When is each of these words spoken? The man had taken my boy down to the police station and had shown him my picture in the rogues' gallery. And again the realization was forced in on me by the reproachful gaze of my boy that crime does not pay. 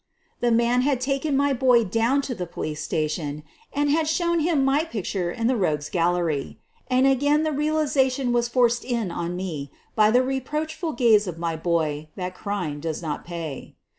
The 0.39 0.49
man 0.51 0.81
had 0.81 0.99
taken 0.99 1.37
my 1.37 1.53
boy 1.53 1.83
down 1.83 2.23
to 2.23 2.33
the 2.33 2.47
police 2.47 2.81
station 2.83 3.43
and 3.71 3.91
had 3.91 4.07
shown 4.07 4.39
him 4.39 4.65
my 4.65 4.83
picture 4.83 5.29
in 5.29 5.45
the 5.45 5.55
rogues' 5.55 5.89
gallery. 5.91 6.57
And 6.89 7.05
again 7.05 7.43
the 7.43 7.51
realization 7.51 8.33
was 8.33 8.49
forced 8.49 8.83
in 8.83 9.11
on 9.11 9.35
me 9.35 9.69
by 9.95 10.09
the 10.09 10.23
reproachful 10.23 10.93
gaze 10.93 11.27
of 11.27 11.37
my 11.37 11.55
boy 11.55 12.09
that 12.15 12.33
crime 12.33 12.79
does 12.79 13.03
not 13.03 13.23
pay. 13.23 13.75